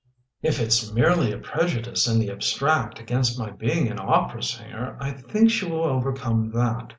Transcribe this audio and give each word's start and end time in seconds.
"If 0.41 0.59
it's 0.59 0.91
merely 0.91 1.31
a 1.31 1.37
prejudice 1.37 2.07
in 2.07 2.17
the 2.17 2.31
abstract 2.31 2.99
against 2.99 3.37
my 3.37 3.51
being 3.51 3.87
an 3.87 3.99
opera 3.99 4.41
singer, 4.41 4.97
I 4.99 5.11
think 5.11 5.51
she 5.51 5.65
will 5.69 5.83
overcome 5.83 6.49
that. 6.53 6.89